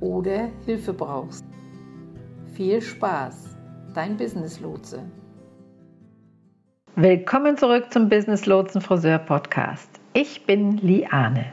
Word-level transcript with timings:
oder 0.00 0.50
Hilfe 0.66 0.92
brauchst. 0.92 1.44
Viel 2.54 2.80
Spaß, 2.80 3.56
dein 3.94 4.16
Business 4.16 4.60
Lotse. 4.60 5.02
Willkommen 6.96 7.56
zurück 7.56 7.92
zum 7.92 8.08
Business 8.08 8.46
Lotsen 8.46 8.80
Friseur 8.80 9.18
Podcast. 9.18 9.88
Ich 10.12 10.44
bin 10.44 10.76
Liane. 10.78 11.46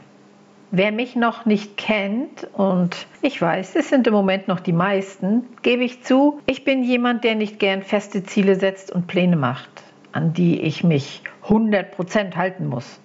Wer 0.70 0.92
mich 0.92 1.16
noch 1.16 1.46
nicht 1.46 1.78
kennt, 1.78 2.46
und 2.52 3.06
ich 3.22 3.40
weiß, 3.40 3.76
es 3.76 3.88
sind 3.88 4.06
im 4.06 4.12
Moment 4.12 4.48
noch 4.48 4.60
die 4.60 4.74
meisten, 4.74 5.44
gebe 5.62 5.84
ich 5.84 6.02
zu, 6.02 6.40
ich 6.44 6.64
bin 6.64 6.84
jemand, 6.84 7.24
der 7.24 7.36
nicht 7.36 7.58
gern 7.58 7.82
feste 7.82 8.22
Ziele 8.24 8.56
setzt 8.56 8.92
und 8.92 9.06
Pläne 9.06 9.36
macht, 9.36 9.70
an 10.12 10.34
die 10.34 10.60
ich 10.60 10.84
mich 10.84 11.22
100% 11.46 12.36
halten 12.36 12.66
muss. 12.66 13.00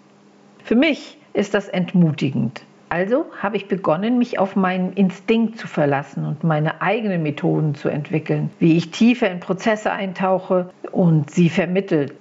Für 0.63 0.75
mich 0.75 1.17
ist 1.31 1.53
das 1.53 1.69
entmutigend. 1.69 2.65
Also 2.93 3.25
habe 3.41 3.57
ich 3.57 3.67
begonnen, 3.67 4.19
mich 4.19 4.37
auf 4.37 4.55
meinen 4.55 4.93
Instinkt 4.93 5.57
zu 5.57 5.67
verlassen 5.67 6.27
und 6.27 6.43
meine 6.43 6.79
eigenen 6.83 7.23
Methoden 7.23 7.73
zu 7.73 7.89
entwickeln, 7.89 8.51
wie 8.59 8.77
ich 8.77 8.91
tiefer 8.91 9.31
in 9.31 9.39
Prozesse 9.39 9.91
eintauche 9.91 10.69
und 10.91 11.31
sie 11.31 11.49
vermittle. 11.49 12.11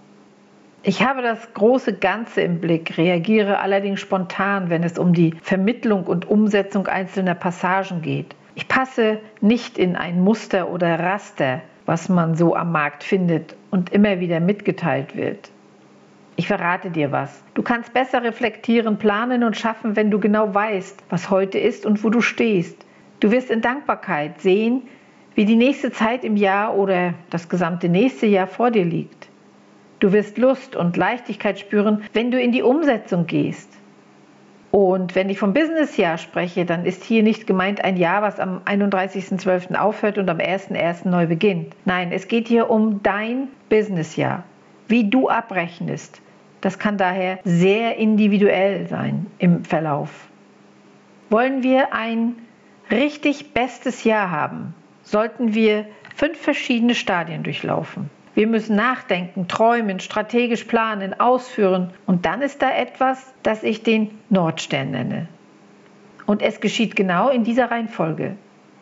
Ich 0.82 1.04
habe 1.04 1.20
das 1.20 1.52
große 1.52 1.92
Ganze 1.92 2.40
im 2.40 2.58
Blick, 2.58 2.96
reagiere 2.96 3.58
allerdings 3.58 4.00
spontan, 4.00 4.70
wenn 4.70 4.82
es 4.82 4.96
um 4.96 5.12
die 5.12 5.34
Vermittlung 5.42 6.04
und 6.04 6.30
Umsetzung 6.30 6.86
einzelner 6.86 7.34
Passagen 7.34 8.00
geht. 8.00 8.34
Ich 8.54 8.66
passe 8.66 9.18
nicht 9.42 9.76
in 9.76 9.94
ein 9.94 10.22
Muster 10.24 10.70
oder 10.70 10.98
Raster, 10.98 11.60
was 11.84 12.08
man 12.08 12.34
so 12.34 12.56
am 12.56 12.72
Markt 12.72 13.04
findet 13.04 13.56
und 13.70 13.92
immer 13.92 14.20
wieder 14.20 14.40
mitgeteilt 14.40 15.16
wird. 15.16 15.51
Ich 16.42 16.48
verrate 16.48 16.90
dir 16.90 17.12
was. 17.12 17.44
Du 17.54 17.62
kannst 17.62 17.92
besser 17.92 18.24
reflektieren, 18.24 18.98
planen 18.98 19.44
und 19.44 19.56
schaffen, 19.56 19.94
wenn 19.94 20.10
du 20.10 20.18
genau 20.18 20.52
weißt, 20.52 21.04
was 21.08 21.30
heute 21.30 21.56
ist 21.56 21.86
und 21.86 22.02
wo 22.02 22.10
du 22.10 22.20
stehst. 22.20 22.84
Du 23.20 23.30
wirst 23.30 23.48
in 23.48 23.60
Dankbarkeit 23.60 24.40
sehen, 24.40 24.82
wie 25.36 25.44
die 25.44 25.54
nächste 25.54 25.92
Zeit 25.92 26.24
im 26.24 26.36
Jahr 26.36 26.76
oder 26.76 27.14
das 27.30 27.48
gesamte 27.48 27.88
nächste 27.88 28.26
Jahr 28.26 28.48
vor 28.48 28.72
dir 28.72 28.84
liegt. 28.84 29.28
Du 30.00 30.12
wirst 30.12 30.36
Lust 30.36 30.74
und 30.74 30.96
Leichtigkeit 30.96 31.60
spüren, 31.60 32.02
wenn 32.12 32.32
du 32.32 32.40
in 32.40 32.50
die 32.50 32.64
Umsetzung 32.64 33.28
gehst. 33.28 33.70
Und 34.72 35.14
wenn 35.14 35.30
ich 35.30 35.38
vom 35.38 35.54
Businessjahr 35.54 36.18
spreche, 36.18 36.64
dann 36.64 36.84
ist 36.84 37.04
hier 37.04 37.22
nicht 37.22 37.46
gemeint 37.46 37.84
ein 37.84 37.96
Jahr, 37.96 38.20
was 38.20 38.40
am 38.40 38.62
31.12. 38.64 39.76
aufhört 39.76 40.18
und 40.18 40.28
am 40.28 40.38
1.1. 40.38 41.08
neu 41.08 41.28
beginnt. 41.28 41.76
Nein, 41.84 42.10
es 42.10 42.26
geht 42.26 42.48
hier 42.48 42.68
um 42.68 43.00
dein 43.04 43.46
Businessjahr 43.68 44.42
wie 44.92 45.08
du 45.08 45.28
abrechnest. 45.28 46.20
Das 46.62 46.78
kann 46.78 46.96
daher 46.96 47.38
sehr 47.44 47.96
individuell 47.96 48.86
sein 48.86 49.26
im 49.38 49.64
Verlauf. 49.64 50.28
Wollen 51.28 51.62
wir 51.62 51.92
ein 51.92 52.36
richtig 52.90 53.52
bestes 53.52 54.04
Jahr 54.04 54.30
haben, 54.30 54.74
sollten 55.02 55.54
wir 55.54 55.86
fünf 56.14 56.38
verschiedene 56.38 56.94
Stadien 56.94 57.42
durchlaufen. 57.42 58.10
Wir 58.34 58.46
müssen 58.46 58.76
nachdenken, 58.76 59.48
träumen, 59.48 60.00
strategisch 60.00 60.64
planen, 60.64 61.18
ausführen. 61.18 61.90
Und 62.06 62.24
dann 62.24 62.40
ist 62.40 62.62
da 62.62 62.70
etwas, 62.70 63.34
das 63.42 63.62
ich 63.62 63.82
den 63.82 64.10
Nordstern 64.30 64.92
nenne. 64.92 65.28
Und 66.24 66.40
es 66.40 66.60
geschieht 66.60 66.96
genau 66.96 67.28
in 67.28 67.44
dieser 67.44 67.70
Reihenfolge. 67.70 68.36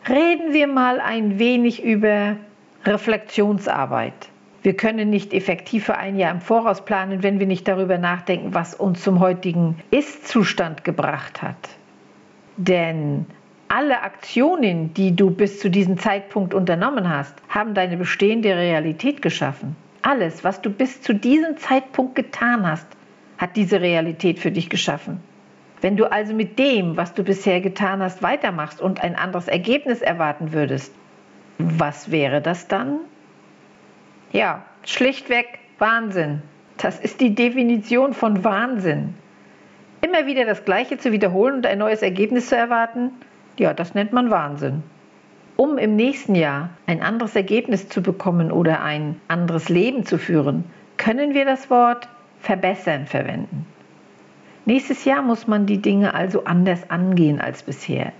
Reden 0.08 0.52
wir 0.52 0.66
mal 0.66 1.00
ein 1.00 1.38
wenig 1.38 1.82
über 1.82 2.36
Reflexionsarbeit. 2.84 4.29
Wir 4.62 4.76
können 4.76 5.08
nicht 5.08 5.32
effektiv 5.32 5.86
für 5.86 5.96
ein 5.96 6.16
Jahr 6.16 6.32
im 6.32 6.40
Voraus 6.40 6.84
planen, 6.84 7.22
wenn 7.22 7.38
wir 7.40 7.46
nicht 7.46 7.66
darüber 7.66 7.96
nachdenken, 7.96 8.52
was 8.52 8.74
uns 8.74 9.02
zum 9.02 9.20
heutigen 9.20 9.76
Ist-Zustand 9.90 10.84
gebracht 10.84 11.40
hat. 11.40 11.56
Denn 12.58 13.24
alle 13.68 14.02
Aktionen, 14.02 14.92
die 14.92 15.16
du 15.16 15.30
bis 15.30 15.60
zu 15.60 15.70
diesem 15.70 15.96
Zeitpunkt 15.96 16.52
unternommen 16.52 17.08
hast, 17.08 17.34
haben 17.48 17.72
deine 17.72 17.96
bestehende 17.96 18.54
Realität 18.54 19.22
geschaffen. 19.22 19.76
Alles, 20.02 20.44
was 20.44 20.60
du 20.60 20.70
bis 20.70 21.00
zu 21.00 21.14
diesem 21.14 21.56
Zeitpunkt 21.56 22.14
getan 22.14 22.68
hast, 22.68 22.86
hat 23.38 23.56
diese 23.56 23.80
Realität 23.80 24.38
für 24.38 24.50
dich 24.50 24.68
geschaffen. 24.68 25.20
Wenn 25.80 25.96
du 25.96 26.10
also 26.10 26.34
mit 26.34 26.58
dem, 26.58 26.98
was 26.98 27.14
du 27.14 27.22
bisher 27.22 27.60
getan 27.62 28.02
hast, 28.02 28.22
weitermachst 28.22 28.82
und 28.82 29.02
ein 29.02 29.16
anderes 29.16 29.48
Ergebnis 29.48 30.02
erwarten 30.02 30.52
würdest, 30.52 30.92
was 31.58 32.10
wäre 32.10 32.42
das 32.42 32.68
dann? 32.68 33.00
Ja, 34.32 34.64
schlichtweg 34.84 35.58
Wahnsinn. 35.78 36.42
Das 36.76 37.00
ist 37.00 37.20
die 37.20 37.34
Definition 37.34 38.14
von 38.14 38.44
Wahnsinn. 38.44 39.14
Immer 40.02 40.26
wieder 40.26 40.44
das 40.44 40.64
Gleiche 40.64 40.98
zu 40.98 41.12
wiederholen 41.12 41.56
und 41.56 41.66
ein 41.66 41.78
neues 41.78 42.00
Ergebnis 42.00 42.48
zu 42.48 42.56
erwarten, 42.56 43.10
ja, 43.58 43.74
das 43.74 43.94
nennt 43.94 44.12
man 44.12 44.30
Wahnsinn. 44.30 44.82
Um 45.56 45.76
im 45.76 45.96
nächsten 45.96 46.34
Jahr 46.34 46.70
ein 46.86 47.02
anderes 47.02 47.36
Ergebnis 47.36 47.88
zu 47.88 48.02
bekommen 48.02 48.50
oder 48.50 48.82
ein 48.82 49.20
anderes 49.28 49.68
Leben 49.68 50.06
zu 50.06 50.16
führen, 50.16 50.64
können 50.96 51.34
wir 51.34 51.44
das 51.44 51.68
Wort 51.68 52.08
verbessern 52.38 53.06
verwenden. 53.06 53.66
Nächstes 54.64 55.04
Jahr 55.04 55.22
muss 55.22 55.46
man 55.46 55.66
die 55.66 55.82
Dinge 55.82 56.14
also 56.14 56.44
anders 56.44 56.88
angehen 56.88 57.40
als 57.40 57.62
bisher. 57.62 58.12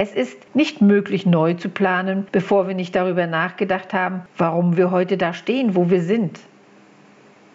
Es 0.00 0.14
ist 0.14 0.54
nicht 0.54 0.80
möglich, 0.80 1.26
neu 1.26 1.54
zu 1.54 1.68
planen, 1.68 2.28
bevor 2.30 2.68
wir 2.68 2.74
nicht 2.76 2.94
darüber 2.94 3.26
nachgedacht 3.26 3.92
haben, 3.92 4.22
warum 4.36 4.76
wir 4.76 4.92
heute 4.92 5.16
da 5.16 5.32
stehen, 5.32 5.74
wo 5.74 5.90
wir 5.90 6.02
sind. 6.02 6.38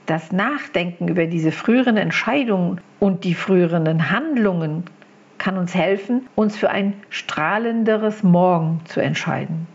Das 0.07 0.33
Nachdenken 0.33 1.07
über 1.07 1.25
diese 1.25 1.53
früheren 1.53 1.95
Entscheidungen 1.95 2.81
und 2.99 3.23
die 3.23 3.33
früheren 3.33 4.11
Handlungen 4.11 4.83
kann 5.37 5.57
uns 5.57 5.73
helfen, 5.73 6.27
uns 6.35 6.57
für 6.57 6.69
ein 6.69 6.93
strahlenderes 7.09 8.23
Morgen 8.23 8.81
zu 8.85 8.99
entscheiden. 8.99 9.65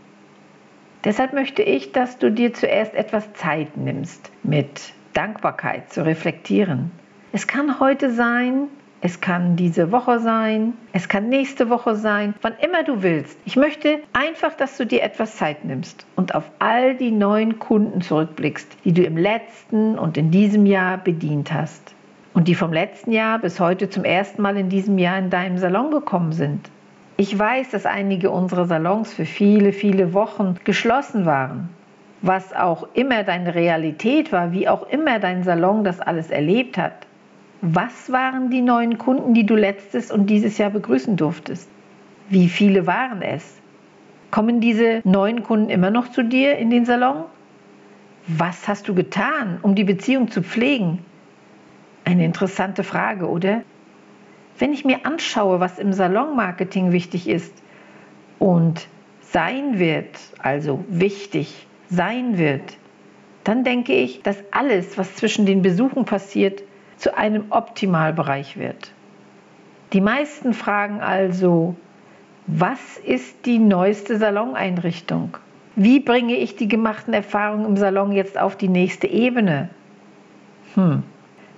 Deshalb 1.03 1.33
möchte 1.33 1.63
ich, 1.63 1.91
dass 1.91 2.19
du 2.19 2.31
dir 2.31 2.53
zuerst 2.53 2.93
etwas 2.93 3.33
Zeit 3.33 3.77
nimmst, 3.77 4.31
mit 4.43 4.93
Dankbarkeit 5.13 5.91
zu 5.91 6.05
reflektieren. 6.05 6.91
Es 7.31 7.47
kann 7.47 7.79
heute 7.79 8.11
sein, 8.11 8.67
es 9.01 9.21
kann 9.21 9.55
diese 9.55 9.91
Woche 9.93 10.19
sein, 10.19 10.73
es 10.91 11.07
kann 11.07 11.29
nächste 11.29 11.69
Woche 11.69 11.95
sein, 11.95 12.33
wann 12.41 12.53
immer 12.61 12.83
du 12.83 13.01
willst. 13.01 13.37
Ich 13.45 13.55
möchte 13.55 13.99
einfach, 14.11 14.53
dass 14.55 14.75
du 14.75 14.85
dir 14.85 15.03
etwas 15.03 15.37
Zeit 15.37 15.63
nimmst 15.63 16.05
und 16.17 16.35
auf 16.35 16.51
all 16.59 16.95
die 16.95 17.11
neuen 17.11 17.59
Kunden 17.59 18.01
zurückblickst, 18.01 18.77
die 18.83 18.91
du 18.91 19.03
im 19.03 19.15
letzten 19.15 19.97
und 19.97 20.17
in 20.17 20.31
diesem 20.31 20.65
Jahr 20.65 20.97
bedient 20.97 21.53
hast. 21.53 21.95
Und 22.33 22.47
die 22.47 22.55
vom 22.55 22.73
letzten 22.73 23.11
Jahr 23.11 23.39
bis 23.39 23.59
heute 23.59 23.89
zum 23.89 24.03
ersten 24.03 24.41
Mal 24.41 24.57
in 24.57 24.69
diesem 24.69 24.97
Jahr 24.97 25.17
in 25.17 25.29
deinem 25.29 25.57
Salon 25.57 25.91
gekommen 25.91 26.33
sind. 26.33 26.69
Ich 27.15 27.37
weiß, 27.37 27.71
dass 27.71 27.85
einige 27.85 28.31
unserer 28.31 28.65
Salons 28.65 29.13
für 29.13 29.25
viele, 29.25 29.71
viele 29.73 30.13
Wochen 30.13 30.55
geschlossen 30.63 31.25
waren. 31.25 31.69
Was 32.21 32.53
auch 32.53 32.87
immer 32.93 33.23
deine 33.23 33.55
Realität 33.55 34.31
war, 34.31 34.51
wie 34.51 34.67
auch 34.67 34.87
immer 34.89 35.19
dein 35.19 35.43
Salon 35.43 35.85
das 35.85 36.01
alles 36.01 36.29
erlebt 36.31 36.77
hat. 36.77 37.07
Was 37.61 38.09
waren 38.09 38.49
die 38.49 38.61
neuen 38.61 38.97
Kunden, 38.97 39.33
die 39.33 39.45
du 39.45 39.55
letztes 39.55 40.11
und 40.11 40.27
dieses 40.29 40.57
Jahr 40.57 40.69
begrüßen 40.69 41.17
durftest? 41.17 41.69
Wie 42.29 42.47
viele 42.47 42.87
waren 42.87 43.21
es? 43.21 43.59
Kommen 44.31 44.61
diese 44.61 45.01
neuen 45.03 45.43
Kunden 45.43 45.69
immer 45.69 45.89
noch 45.89 46.09
zu 46.09 46.23
dir 46.23 46.57
in 46.57 46.69
den 46.69 46.85
Salon? 46.85 47.25
Was 48.27 48.67
hast 48.67 48.87
du 48.87 48.95
getan, 48.95 49.59
um 49.61 49.75
die 49.75 49.83
Beziehung 49.83 50.31
zu 50.31 50.41
pflegen? 50.41 50.99
Eine 52.05 52.23
interessante 52.23 52.83
Frage, 52.83 53.27
oder? 53.27 53.63
Wenn 54.57 54.71
ich 54.71 54.85
mir 54.85 55.05
anschaue, 55.05 55.59
was 55.59 55.79
im 55.79 55.91
Salonmarketing 55.91 56.91
wichtig 56.91 57.27
ist 57.27 57.53
und 58.37 58.87
sein 59.21 59.79
wird, 59.79 60.17
also 60.37 60.85
wichtig 60.87 61.67
sein 61.89 62.37
wird, 62.37 62.77
dann 63.43 63.63
denke 63.63 63.93
ich, 63.93 64.21
dass 64.21 64.37
alles, 64.51 64.97
was 64.97 65.15
zwischen 65.15 65.45
den 65.45 65.61
Besuchen 65.61 66.05
passiert, 66.05 66.63
zu 66.99 67.17
einem 67.17 67.45
Optimalbereich 67.49 68.57
wird. 68.57 68.93
Die 69.93 70.01
meisten 70.01 70.53
fragen 70.53 71.01
also, 71.01 71.75
was 72.45 72.97
ist 72.97 73.45
die 73.45 73.57
neueste 73.57 74.17
Saloneinrichtung? 74.17 75.37
Wie 75.75 75.99
bringe 75.99 76.35
ich 76.35 76.55
die 76.55 76.67
gemachten 76.67 77.13
Erfahrungen 77.13 77.65
im 77.65 77.77
Salon 77.77 78.11
jetzt 78.11 78.39
auf 78.39 78.55
die 78.55 78.67
nächste 78.67 79.07
Ebene? 79.07 79.69
Hm. 80.75 81.03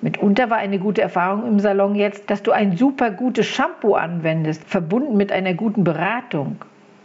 Mitunter 0.02 0.50
war 0.50 0.58
eine 0.58 0.80
gute 0.80 1.02
Erfahrung 1.02 1.46
im 1.48 1.60
Salon 1.60 1.96
jetzt, 1.96 2.30
dass 2.30 2.42
du 2.44 2.52
ein 2.52 2.78
super 2.78 3.12
gutes 3.12 3.48
Shampoo 3.48 3.96
anwendest, 3.96 4.64
verbunden 4.64 5.18
mit 5.18 5.32
einer 5.32 5.54
guten 5.54 5.84
Beratung. 5.84 6.58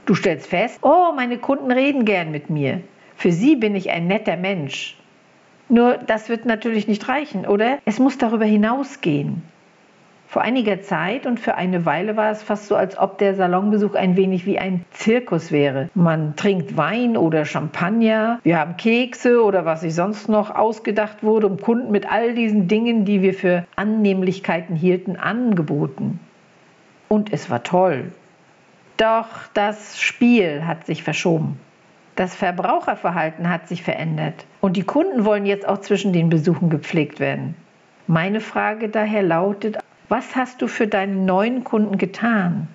Du 0.05 0.15
stellst 0.15 0.47
fest, 0.47 0.79
oh, 0.83 1.13
meine 1.15 1.39
Kunden 1.39 1.71
reden 1.71 2.05
gern 2.05 2.31
mit 2.31 2.49
mir. 2.51 2.81
Für 3.17 3.33
sie 3.33 3.57
bin 3.57 3.75
ich 3.75 3.91
ein 3.91 4.07
netter 4.07 4.37
Mensch. 4.37 4.97
Nur 5.69 5.99
das 5.99 6.29
wird 6.29 6.47
natürlich 6.47 6.87
nicht 6.87 7.09
reichen, 7.09 7.47
oder? 7.47 7.79
Es 7.85 7.99
muss 7.99 8.19
darüber 8.19 8.45
hinausgehen. 8.45 9.43
Vor 10.29 10.43
einiger 10.43 10.83
Zeit 10.83 11.25
und 11.25 11.39
für 11.39 11.55
eine 11.55 11.87
Weile 11.87 12.17
war 12.17 12.31
es 12.31 12.43
fast 12.43 12.67
so, 12.67 12.75
als 12.75 12.99
ob 12.99 13.19
der 13.19 13.35
Salonbesuch 13.35 13.95
ein 13.95 14.17
wenig 14.17 14.45
wie 14.45 14.59
ein 14.59 14.85
Zirkus 14.91 15.53
wäre. 15.53 15.89
Man 15.95 16.35
trinkt 16.35 16.77
Wein 16.77 17.17
oder 17.17 17.45
Champagner, 17.45 18.41
wir 18.43 18.59
haben 18.59 18.77
Kekse 18.77 19.43
oder 19.43 19.65
was 19.65 19.83
sich 19.83 19.95
sonst 19.95 20.29
noch 20.29 20.55
ausgedacht 20.55 21.23
wurde, 21.23 21.47
um 21.47 21.61
Kunden 21.61 21.93
mit 21.93 22.11
all 22.11 22.35
diesen 22.35 22.67
Dingen, 22.67 23.05
die 23.05 23.23
wir 23.23 23.35
für 23.35 23.65
Annehmlichkeiten 23.77 24.75
hielten, 24.75 25.17
angeboten. 25.17 26.19
Und 27.09 27.33
es 27.33 27.49
war 27.49 27.63
toll. 27.63 28.13
Doch 28.97 29.29
das 29.55 30.01
Spiel 30.01 30.67
hat 30.67 30.87
sich 30.87 31.05
verschoben. 31.05 31.61
Das 32.17 32.35
Verbraucherverhalten 32.35 33.51
hat 33.51 33.69
sich 33.69 33.83
verändert 33.83 34.47
und 34.63 34.79
die 34.79 34.85
Kunden 34.85 35.27
wollen 35.27 35.45
jetzt 35.45 35.69
auch 35.69 35.83
zwischen 35.83 36.15
den 36.15 36.31
Besuchen 36.31 36.71
gepflegt 36.71 37.21
werden. 37.21 37.55
Meine 38.07 38.41
Frage 38.41 38.89
daher 38.89 39.23
lautet, 39.23 39.77
was 40.09 40.35
hast 40.35 40.63
du 40.63 40.67
für 40.67 40.87
deinen 40.87 41.27
neuen 41.27 41.63
Kunden 41.63 41.99
getan? 41.99 42.69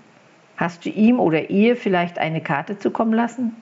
Hast 0.57 0.85
du 0.85 0.89
ihm 0.89 1.19
oder 1.19 1.49
ihr 1.49 1.75
vielleicht 1.75 2.19
eine 2.19 2.41
Karte 2.41 2.77
zukommen 2.77 3.13
lassen? 3.13 3.55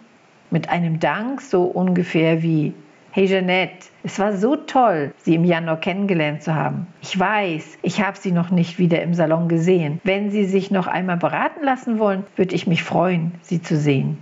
Mit 0.52 0.68
einem 0.70 1.00
Dank 1.00 1.40
so 1.40 1.64
ungefähr 1.64 2.44
wie 2.44 2.74
Hey 3.12 3.28
Jeanette, 3.28 3.88
es 4.04 4.20
war 4.20 4.34
so 4.34 4.58
toll, 4.58 5.14
Sie 5.18 5.36
im 5.36 5.46
Januar 5.46 5.80
kennengelernt 5.80 6.44
zu 6.44 6.56
haben. 6.56 6.88
Ich 7.02 7.18
weiß, 7.18 7.80
ich 7.84 8.02
habe 8.02 8.18
Sie 8.18 8.34
noch 8.34 8.52
nicht 8.52 8.80
wieder 8.80 9.02
im 9.02 9.14
Salon 9.14 9.48
gesehen. 9.48 10.02
Wenn 10.04 10.30
Sie 10.30 10.44
sich 10.44 10.72
noch 10.72 10.88
einmal 10.88 11.18
beraten 11.18 11.64
lassen 11.64 12.00
wollen, 12.00 12.26
würde 12.36 12.54
ich 12.54 12.68
mich 12.68 12.84
freuen, 12.84 13.32
Sie 13.44 13.62
zu 13.62 13.78
sehen. 13.78 14.18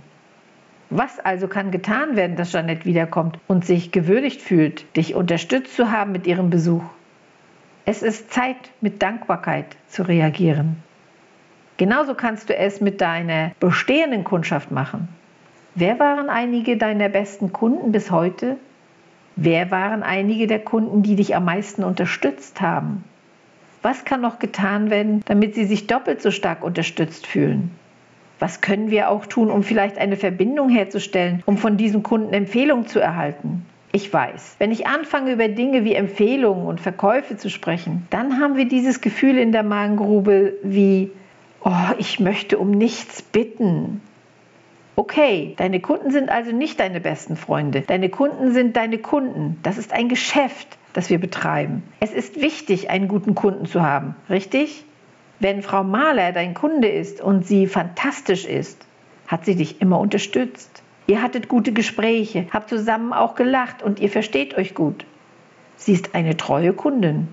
Was 0.90 1.18
also 1.20 1.48
kann 1.48 1.70
getan 1.70 2.16
werden, 2.16 2.36
dass 2.36 2.52
Jeanette 2.52 2.86
wiederkommt 2.86 3.38
und 3.46 3.64
sich 3.64 3.92
gewürdigt 3.92 4.40
fühlt, 4.40 4.96
dich 4.96 5.14
unterstützt 5.14 5.76
zu 5.76 5.90
haben 5.90 6.12
mit 6.12 6.26
ihrem 6.26 6.48
Besuch? 6.48 6.84
Es 7.84 8.02
ist 8.02 8.32
Zeit, 8.32 8.56
mit 8.80 9.02
Dankbarkeit 9.02 9.76
zu 9.88 10.02
reagieren. 10.02 10.76
Genauso 11.76 12.14
kannst 12.14 12.48
du 12.48 12.56
es 12.56 12.80
mit 12.80 13.00
deiner 13.00 13.52
bestehenden 13.60 14.24
Kundschaft 14.24 14.70
machen. 14.70 15.08
Wer 15.74 15.98
waren 15.98 16.28
einige 16.28 16.76
deiner 16.76 17.08
besten 17.08 17.52
Kunden 17.52 17.92
bis 17.92 18.10
heute? 18.10 18.56
Wer 19.36 19.70
waren 19.70 20.02
einige 20.02 20.46
der 20.46 20.58
Kunden, 20.58 21.02
die 21.02 21.16
dich 21.16 21.36
am 21.36 21.44
meisten 21.44 21.84
unterstützt 21.84 22.60
haben? 22.60 23.04
Was 23.82 24.04
kann 24.04 24.20
noch 24.20 24.38
getan 24.40 24.90
werden, 24.90 25.22
damit 25.26 25.54
sie 25.54 25.66
sich 25.66 25.86
doppelt 25.86 26.20
so 26.20 26.30
stark 26.30 26.64
unterstützt 26.64 27.26
fühlen? 27.26 27.77
Was 28.38 28.60
können 28.60 28.90
wir 28.90 29.10
auch 29.10 29.26
tun, 29.26 29.50
um 29.50 29.62
vielleicht 29.62 29.98
eine 29.98 30.16
Verbindung 30.16 30.68
herzustellen, 30.68 31.42
um 31.46 31.56
von 31.56 31.76
diesen 31.76 32.02
Kunden 32.02 32.32
Empfehlungen 32.32 32.86
zu 32.86 33.00
erhalten? 33.00 33.66
Ich 33.90 34.12
weiß, 34.12 34.56
wenn 34.58 34.70
ich 34.70 34.86
anfange 34.86 35.32
über 35.32 35.48
Dinge 35.48 35.84
wie 35.84 35.94
Empfehlungen 35.94 36.66
und 36.66 36.80
Verkäufe 36.80 37.36
zu 37.36 37.48
sprechen, 37.48 38.06
dann 38.10 38.38
haben 38.38 38.56
wir 38.56 38.68
dieses 38.68 39.00
Gefühl 39.00 39.38
in 39.38 39.50
der 39.50 39.62
Magengrube 39.62 40.54
wie, 40.62 41.10
oh, 41.64 41.72
ich 41.98 42.20
möchte 42.20 42.58
um 42.58 42.70
nichts 42.70 43.22
bitten. 43.22 44.02
Okay, 44.94 45.54
deine 45.56 45.80
Kunden 45.80 46.10
sind 46.10 46.28
also 46.28 46.52
nicht 46.52 46.80
deine 46.80 47.00
besten 47.00 47.36
Freunde. 47.36 47.82
Deine 47.82 48.08
Kunden 48.08 48.52
sind 48.52 48.76
deine 48.76 48.98
Kunden. 48.98 49.58
Das 49.62 49.78
ist 49.78 49.92
ein 49.92 50.08
Geschäft, 50.08 50.76
das 50.92 51.08
wir 51.08 51.18
betreiben. 51.18 51.82
Es 52.00 52.12
ist 52.12 52.40
wichtig, 52.40 52.90
einen 52.90 53.08
guten 53.08 53.34
Kunden 53.34 53.64
zu 53.64 53.82
haben, 53.82 54.16
richtig? 54.28 54.84
Wenn 55.40 55.62
Frau 55.62 55.84
Mahler 55.84 56.32
dein 56.32 56.54
Kunde 56.54 56.88
ist 56.88 57.20
und 57.20 57.46
sie 57.46 57.66
fantastisch 57.68 58.44
ist, 58.44 58.84
hat 59.28 59.44
sie 59.44 59.54
dich 59.54 59.80
immer 59.80 60.00
unterstützt. 60.00 60.82
Ihr 61.06 61.22
hattet 61.22 61.48
gute 61.48 61.72
Gespräche, 61.72 62.46
habt 62.50 62.68
zusammen 62.68 63.12
auch 63.12 63.34
gelacht 63.34 63.82
und 63.82 64.00
ihr 64.00 64.10
versteht 64.10 64.56
euch 64.56 64.74
gut. 64.74 65.06
Sie 65.76 65.92
ist 65.92 66.14
eine 66.16 66.36
treue 66.36 66.72
Kundin. 66.72 67.28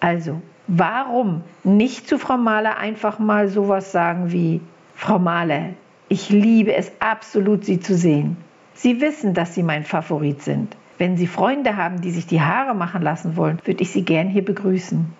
Also, 0.00 0.42
warum 0.66 1.42
nicht 1.64 2.06
zu 2.06 2.18
Frau 2.18 2.36
Mahler 2.36 2.76
einfach 2.76 3.18
mal 3.18 3.48
sowas 3.48 3.90
sagen 3.90 4.32
wie, 4.32 4.60
Frau 4.94 5.18
Mahler, 5.18 5.70
ich 6.10 6.28
liebe 6.28 6.74
es 6.74 6.92
absolut, 7.00 7.64
Sie 7.64 7.80
zu 7.80 7.96
sehen. 7.96 8.36
Sie 8.74 9.00
wissen, 9.00 9.32
dass 9.32 9.54
Sie 9.54 9.62
mein 9.62 9.84
Favorit 9.84 10.42
sind. 10.42 10.76
Wenn 10.98 11.16
Sie 11.16 11.26
Freunde 11.26 11.76
haben, 11.76 12.02
die 12.02 12.10
sich 12.10 12.26
die 12.26 12.42
Haare 12.42 12.74
machen 12.74 13.00
lassen 13.00 13.36
wollen, 13.36 13.58
würde 13.64 13.82
ich 13.82 13.90
Sie 13.90 14.04
gern 14.04 14.28
hier 14.28 14.44
begrüßen. 14.44 15.19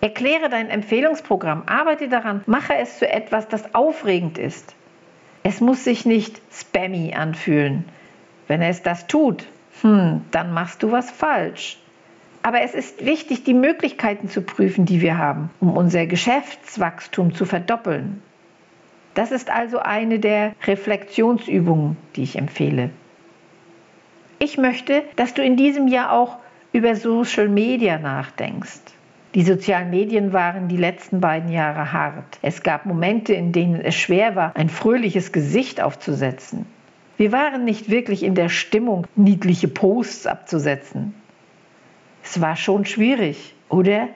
Erkläre 0.00 0.48
dein 0.48 0.68
Empfehlungsprogramm, 0.68 1.64
arbeite 1.66 2.08
daran, 2.08 2.42
mache 2.46 2.74
es 2.76 2.98
zu 2.98 3.08
etwas, 3.08 3.48
das 3.48 3.74
aufregend 3.74 4.38
ist. 4.38 4.74
Es 5.42 5.60
muss 5.60 5.84
sich 5.84 6.04
nicht 6.04 6.40
spammy 6.52 7.14
anfühlen. 7.14 7.84
Wenn 8.48 8.62
es 8.62 8.82
das 8.82 9.06
tut, 9.06 9.46
hm, 9.82 10.22
dann 10.30 10.52
machst 10.52 10.82
du 10.82 10.92
was 10.92 11.10
falsch. 11.10 11.78
Aber 12.42 12.60
es 12.60 12.74
ist 12.74 13.04
wichtig, 13.04 13.44
die 13.44 13.54
Möglichkeiten 13.54 14.28
zu 14.28 14.42
prüfen, 14.42 14.86
die 14.86 15.00
wir 15.00 15.18
haben, 15.18 15.50
um 15.60 15.76
unser 15.76 16.06
Geschäftswachstum 16.06 17.34
zu 17.34 17.44
verdoppeln. 17.44 18.22
Das 19.14 19.32
ist 19.32 19.50
also 19.50 19.78
eine 19.78 20.18
der 20.18 20.54
Reflexionsübungen, 20.64 21.96
die 22.14 22.22
ich 22.22 22.36
empfehle. 22.36 22.90
Ich 24.38 24.58
möchte, 24.58 25.02
dass 25.16 25.32
du 25.32 25.42
in 25.42 25.56
diesem 25.56 25.88
Jahr 25.88 26.12
auch 26.12 26.36
über 26.72 26.94
Social 26.94 27.48
Media 27.48 27.98
nachdenkst. 27.98 28.95
Die 29.36 29.42
sozialen 29.42 29.90
Medien 29.90 30.32
waren 30.32 30.66
die 30.66 30.78
letzten 30.78 31.20
beiden 31.20 31.52
Jahre 31.52 31.92
hart. 31.92 32.38
Es 32.40 32.62
gab 32.62 32.86
Momente, 32.86 33.34
in 33.34 33.52
denen 33.52 33.82
es 33.82 33.94
schwer 33.94 34.34
war, 34.34 34.56
ein 34.56 34.70
fröhliches 34.70 35.30
Gesicht 35.30 35.78
aufzusetzen. 35.82 36.64
Wir 37.18 37.32
waren 37.32 37.66
nicht 37.66 37.90
wirklich 37.90 38.22
in 38.22 38.34
der 38.34 38.48
Stimmung, 38.48 39.06
niedliche 39.14 39.68
Posts 39.68 40.26
abzusetzen. 40.26 41.14
Es 42.24 42.40
war 42.40 42.56
schon 42.56 42.86
schwierig, 42.86 43.54
oder? 43.68 44.08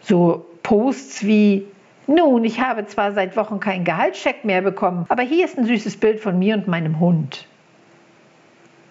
So 0.00 0.46
Posts 0.62 1.26
wie, 1.26 1.66
nun, 2.06 2.42
ich 2.42 2.58
habe 2.58 2.86
zwar 2.86 3.12
seit 3.12 3.36
Wochen 3.36 3.60
keinen 3.60 3.84
Gehaltscheck 3.84 4.46
mehr 4.46 4.62
bekommen, 4.62 5.04
aber 5.10 5.24
hier 5.24 5.44
ist 5.44 5.58
ein 5.58 5.66
süßes 5.66 5.98
Bild 5.98 6.20
von 6.20 6.38
mir 6.38 6.54
und 6.54 6.66
meinem 6.66 7.00
Hund. 7.00 7.46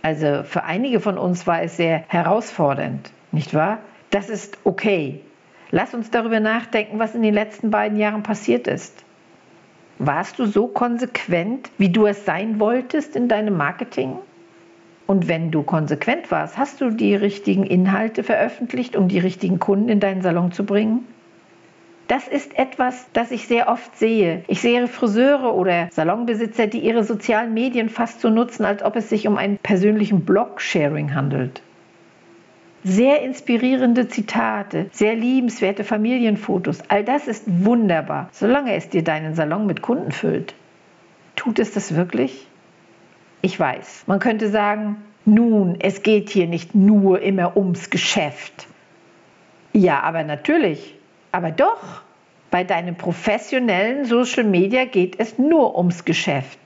Also 0.03 0.43
für 0.43 0.65
einige 0.65 0.99
von 0.99 1.17
uns 1.17 1.47
war 1.47 1.63
es 1.63 1.77
sehr 1.77 2.03
herausfordernd, 2.09 3.11
nicht 3.31 3.55
wahr? 3.55 3.79
Das 4.11 4.29
ist 4.29 4.59
okay. 4.63 5.21
Lass 5.71 5.93
uns 5.93 6.09
darüber 6.09 6.39
nachdenken, 6.39 6.97
was 6.97 7.13
in 7.13 7.23
den 7.23 7.33
letzten 7.33 7.71
beiden 7.71 7.97
Jahren 7.97 8.23
passiert 8.23 8.67
ist. 8.67 9.03
Warst 9.99 10.39
du 10.39 10.45
so 10.45 10.67
konsequent, 10.67 11.69
wie 11.77 11.89
du 11.89 12.05
es 12.05 12.23
sein 12.23 12.59
wolltest 12.59 13.15
in 13.15 13.27
deinem 13.27 13.57
Marketing? 13.57 14.17
Und 15.07 15.27
wenn 15.27 15.51
du 15.51 15.63
konsequent 15.63 16.31
warst, 16.31 16.57
hast 16.57 16.79
du 16.79 16.91
die 16.91 17.15
richtigen 17.15 17.63
Inhalte 17.63 18.23
veröffentlicht, 18.23 18.95
um 18.95 19.07
die 19.07 19.19
richtigen 19.19 19.59
Kunden 19.59 19.89
in 19.89 19.99
deinen 19.99 20.21
Salon 20.21 20.51
zu 20.51 20.65
bringen? 20.65 21.05
Das 22.07 22.27
ist 22.29 22.57
etwas, 22.57 23.07
das 23.11 23.31
ich 23.31 23.47
sehr 23.47 23.67
oft 23.67 23.97
sehe. 23.97 24.43
Ich 24.47 24.61
sehe 24.61 24.87
Friseure 24.87 25.53
oder 25.53 25.89
Salonbesitzer, 25.91 26.67
die 26.67 26.79
ihre 26.79 27.03
sozialen 27.03 27.53
Medien 27.53 27.89
fast 27.89 28.21
so 28.21 28.29
nutzen, 28.29 28.63
als 28.63 28.83
ob 28.83 28.95
es 28.95 29.09
sich 29.09 29.27
um 29.27 29.37
einen 29.37 29.57
persönlichen 29.57 30.23
Blog-Sharing 30.23 31.13
handelt 31.13 31.61
sehr 32.87 33.21
inspirierende 33.21 34.07
Zitate, 34.07 34.87
sehr 34.91 35.15
liebenswerte 35.15 35.83
Familienfotos. 35.83 36.79
All 36.87 37.03
das 37.03 37.27
ist 37.27 37.43
wunderbar, 37.47 38.29
solange 38.31 38.73
es 38.75 38.89
dir 38.89 39.03
deinen 39.03 39.35
Salon 39.35 39.65
mit 39.65 39.81
Kunden 39.81 40.11
füllt. 40.11 40.55
Tut 41.35 41.59
es 41.59 41.73
das 41.73 41.95
wirklich? 41.95 42.47
Ich 43.41 43.59
weiß, 43.59 44.05
man 44.07 44.19
könnte 44.19 44.49
sagen, 44.49 44.97
nun, 45.25 45.75
es 45.79 46.01
geht 46.01 46.29
hier 46.29 46.47
nicht 46.47 46.73
nur 46.73 47.21
immer 47.21 47.57
ums 47.57 47.89
Geschäft. 47.89 48.67
Ja, 49.73 50.01
aber 50.01 50.23
natürlich. 50.23 50.95
Aber 51.33 51.51
doch, 51.51 52.01
bei 52.49 52.63
deinem 52.63 52.95
professionellen 52.95 54.05
Social 54.05 54.45
Media 54.45 54.85
geht 54.85 55.19
es 55.19 55.37
nur 55.37 55.77
ums 55.77 56.05
Geschäft. 56.05 56.57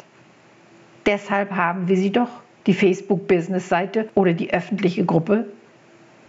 Deshalb 1.08 1.52
haben 1.52 1.88
wir 1.88 1.98
sie 1.98 2.12
doch, 2.12 2.30
die 2.68 2.76
Facebook-Business-Seite 2.76 4.10
oder 4.14 4.34
die 4.34 4.54
öffentliche 4.54 5.04
Gruppe 5.04 5.48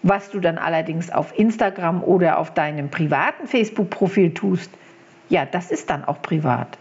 was 0.02 0.30
du 0.30 0.40
dann 0.40 0.58
allerdings 0.58 1.10
auf 1.10 1.38
Instagram 1.38 2.02
oder 2.02 2.38
auf 2.38 2.52
deinem 2.52 2.90
privaten 2.90 3.46
Facebook-Profil 3.46 4.34
tust, 4.34 4.70
ja, 5.28 5.46
das 5.46 5.70
ist 5.70 5.90
dann 5.90 6.04
auch 6.04 6.20
privat. 6.22 6.78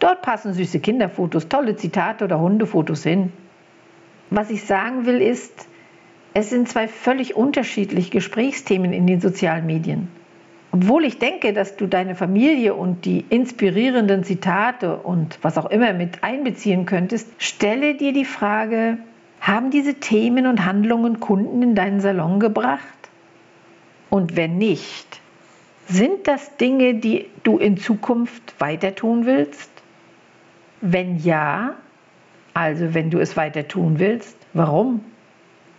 Dort 0.00 0.22
passen 0.22 0.52
süße 0.52 0.80
Kinderfotos, 0.80 1.48
tolle 1.48 1.76
Zitate 1.76 2.24
oder 2.24 2.38
Hundefotos 2.38 3.02
hin. 3.02 3.32
Was 4.30 4.50
ich 4.50 4.64
sagen 4.64 5.06
will 5.06 5.20
ist, 5.20 5.68
es 6.34 6.50
sind 6.50 6.68
zwei 6.68 6.86
völlig 6.86 7.34
unterschiedliche 7.34 8.10
Gesprächsthemen 8.10 8.92
in 8.92 9.06
den 9.06 9.20
sozialen 9.20 9.66
Medien. 9.66 10.08
Obwohl 10.70 11.04
ich 11.04 11.18
denke, 11.18 11.52
dass 11.54 11.76
du 11.76 11.86
deine 11.86 12.14
Familie 12.14 12.74
und 12.74 13.06
die 13.06 13.24
inspirierenden 13.30 14.22
Zitate 14.22 14.98
und 14.98 15.38
was 15.42 15.56
auch 15.56 15.70
immer 15.70 15.94
mit 15.94 16.22
einbeziehen 16.22 16.84
könntest, 16.84 17.28
stelle 17.38 17.94
dir 17.94 18.12
die 18.12 18.26
Frage, 18.26 18.98
haben 19.40 19.70
diese 19.70 19.94
Themen 19.94 20.46
und 20.46 20.64
Handlungen 20.64 21.20
Kunden 21.20 21.62
in 21.62 21.74
deinen 21.74 22.00
Salon 22.00 22.40
gebracht? 22.40 22.82
Und 24.10 24.36
wenn 24.36 24.58
nicht, 24.58 25.20
sind 25.86 26.26
das 26.26 26.56
Dinge, 26.56 26.94
die 26.94 27.26
du 27.42 27.58
in 27.58 27.76
Zukunft 27.76 28.60
weiter 28.60 28.94
tun 28.94 29.26
willst? 29.26 29.70
Wenn 30.80 31.18
ja, 31.18 31.74
also 32.54 32.94
wenn 32.94 33.10
du 33.10 33.18
es 33.18 33.36
weiter 33.36 33.66
tun 33.68 33.98
willst, 33.98 34.36
warum? 34.52 35.04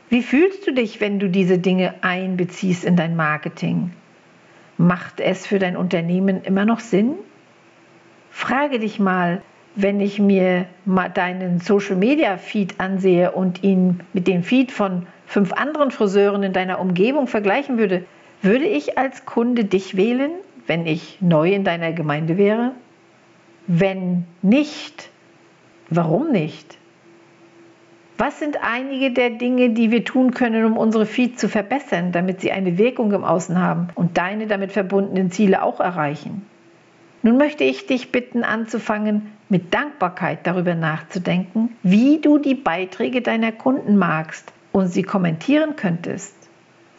Wie 0.09 0.23
fühlst 0.23 0.65
du 0.65 0.73
dich, 0.73 0.99
wenn 1.01 1.19
du 1.19 1.29
diese 1.29 1.59
Dinge 1.59 1.95
einbeziehst 2.01 2.83
in 2.83 2.95
dein 2.95 3.15
Marketing? 3.15 3.91
Macht 4.77 5.19
es 5.19 5.45
für 5.45 5.59
dein 5.59 5.77
Unternehmen 5.77 6.41
immer 6.43 6.65
noch 6.65 6.79
Sinn? 6.79 7.15
Frage 8.31 8.79
dich 8.79 8.99
mal, 8.99 9.41
wenn 9.81 10.01
ich 10.01 10.19
mir 10.19 10.65
mal 10.83 11.09
deinen 11.09 11.59
Social 11.59 11.95
Media 11.95 12.37
Feed 12.37 12.79
ansehe 12.79 13.31
und 13.31 13.63
ihn 13.63 14.01
mit 14.11 14.27
dem 14.27 14.43
Feed 14.43 14.71
von 14.71 15.07
fünf 15.25 15.53
anderen 15.53 15.91
Friseuren 15.91 16.43
in 16.43 16.53
deiner 16.53 16.79
Umgebung 16.79 17.27
vergleichen 17.27 17.77
würde, 17.77 18.03
würde 18.41 18.65
ich 18.65 18.97
als 18.97 19.25
Kunde 19.25 19.63
dich 19.63 19.95
wählen, 19.95 20.31
wenn 20.67 20.85
ich 20.85 21.17
neu 21.21 21.53
in 21.53 21.63
deiner 21.63 21.93
Gemeinde 21.93 22.37
wäre? 22.37 22.73
Wenn 23.67 24.25
nicht, 24.41 25.09
warum 25.89 26.31
nicht? 26.31 26.77
Was 28.17 28.39
sind 28.39 28.57
einige 28.61 29.11
der 29.11 29.29
Dinge, 29.29 29.69
die 29.69 29.91
wir 29.91 30.03
tun 30.03 30.31
können, 30.31 30.65
um 30.65 30.75
unsere 30.75 31.05
Feed 31.05 31.39
zu 31.39 31.47
verbessern, 31.47 32.11
damit 32.11 32.41
sie 32.41 32.51
eine 32.51 32.77
Wirkung 32.77 33.13
im 33.13 33.23
Außen 33.23 33.57
haben 33.57 33.87
und 33.95 34.17
deine 34.17 34.47
damit 34.47 34.73
verbundenen 34.73 35.31
Ziele 35.31 35.63
auch 35.63 35.79
erreichen? 35.79 36.45
Nun 37.21 37.37
möchte 37.37 37.63
ich 37.63 37.85
dich 37.85 38.11
bitten, 38.11 38.43
anzufangen, 38.43 39.31
mit 39.49 39.73
Dankbarkeit 39.73 40.39
darüber 40.45 40.75
nachzudenken, 40.75 41.75
wie 41.83 42.21
du 42.21 42.37
die 42.37 42.55
Beiträge 42.55 43.21
deiner 43.21 43.51
Kunden 43.51 43.97
magst 43.97 44.53
und 44.71 44.87
sie 44.87 45.03
kommentieren 45.03 45.75
könntest. 45.75 46.35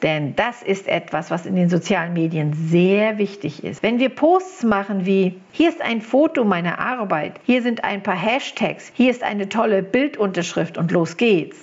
Denn 0.02 0.34
das 0.34 0.62
ist 0.62 0.88
etwas, 0.88 1.30
was 1.30 1.44
in 1.44 1.56
den 1.56 1.68
sozialen 1.68 2.14
Medien 2.14 2.54
sehr 2.54 3.18
wichtig 3.18 3.64
ist. 3.64 3.82
Wenn 3.82 3.98
wir 3.98 4.08
Posts 4.08 4.64
machen 4.64 5.04
wie, 5.04 5.38
hier 5.52 5.68
ist 5.68 5.82
ein 5.82 6.00
Foto 6.00 6.44
meiner 6.44 6.78
Arbeit, 6.78 7.34
hier 7.44 7.62
sind 7.62 7.84
ein 7.84 8.02
paar 8.02 8.16
Hashtags, 8.16 8.90
hier 8.94 9.10
ist 9.10 9.22
eine 9.22 9.48
tolle 9.48 9.82
Bildunterschrift 9.82 10.78
und 10.78 10.90
los 10.90 11.18
geht's, 11.18 11.58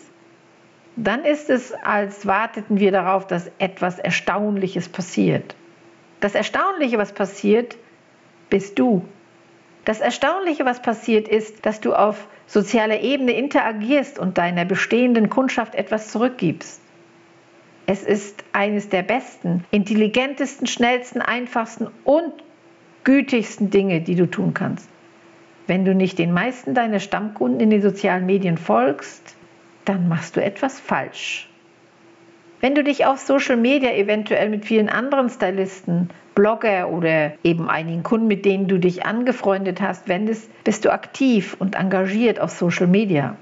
dann 0.96 1.24
ist 1.26 1.50
es, 1.50 1.74
als 1.74 2.26
warteten 2.26 2.80
wir 2.80 2.92
darauf, 2.92 3.28
dass 3.28 3.52
etwas 3.60 4.00
Erstaunliches 4.00 4.90
passiert. 4.90 5.56
Das 6.20 6.34
Erstaunliche, 6.34 6.98
was 6.98 7.14
passiert, 7.14 7.78
bist 8.50 8.80
du. 8.80 9.04
Das 9.88 10.02
Erstaunliche, 10.02 10.66
was 10.66 10.82
passiert, 10.82 11.30
ist, 11.30 11.66
dass 11.66 11.80
du 11.80 11.94
auf 11.94 12.28
sozialer 12.46 13.00
Ebene 13.00 13.32
interagierst 13.32 14.20
und 14.20 14.38
deiner 14.38 14.66
bestehenden 14.66 15.30
Kundschaft 15.30 15.76
etwas 15.76 16.12
zurückgibst. 16.12 16.82
Es 17.86 18.04
ist 18.04 18.44
eines 18.52 18.90
der 18.90 19.04
besten, 19.04 19.64
intelligentesten, 19.72 20.68
schnellsten, 20.68 21.22
einfachsten 21.22 21.88
und 22.04 22.34
gütigsten 23.06 23.70
Dinge, 23.70 24.02
die 24.02 24.16
du 24.16 24.30
tun 24.30 24.54
kannst. 24.54 24.90
Wenn 25.68 25.86
du 25.86 25.96
nicht 25.96 26.20
den 26.20 26.34
meisten 26.34 26.74
deiner 26.74 27.00
Stammkunden 27.00 27.62
in 27.62 27.70
den 27.70 27.82
sozialen 27.82 28.26
Medien 28.26 28.58
folgst, 28.58 29.38
dann 29.86 30.10
machst 30.10 30.36
du 30.36 30.44
etwas 30.44 30.82
falsch. 30.82 31.50
Wenn 32.60 32.76
du 32.76 32.84
dich 32.84 33.06
auf 33.06 33.20
Social 33.20 33.56
Media 33.56 33.94
eventuell 33.94 34.50
mit 34.50 34.66
vielen 34.66 34.90
anderen 34.90 35.30
Stylisten, 35.30 36.10
Blogger 36.38 36.90
oder 36.90 37.32
eben 37.44 37.68
einigen 37.68 38.04
Kunden, 38.04 38.28
mit 38.28 38.46
denen 38.46 38.68
du 38.68 38.78
dich 38.78 39.08
angefreundet 39.08 39.82
hast, 39.82 40.08
wendest, 40.08 40.52
bist 40.64 40.86
du 40.86 40.94
aktiv 40.94 41.58
und 41.58 41.74
engagiert 41.74 42.40
auf 42.40 42.52
Social 42.52 42.86
Media. 42.86 43.36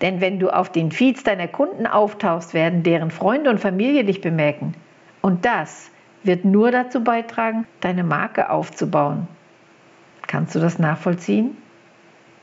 Denn 0.00 0.20
wenn 0.20 0.40
du 0.40 0.50
auf 0.50 0.72
den 0.72 0.90
Feeds 0.90 1.22
deiner 1.22 1.46
Kunden 1.46 1.86
auftauchst, 1.86 2.52
werden 2.52 2.82
deren 2.82 3.12
Freunde 3.12 3.50
und 3.50 3.60
Familie 3.60 4.02
dich 4.02 4.20
bemerken. 4.20 4.74
Und 5.22 5.44
das 5.44 5.92
wird 6.24 6.44
nur 6.44 6.72
dazu 6.72 7.04
beitragen, 7.04 7.68
deine 7.78 8.02
Marke 8.02 8.50
aufzubauen. 8.50 9.28
Kannst 10.26 10.56
du 10.56 10.58
das 10.58 10.80
nachvollziehen? 10.80 11.56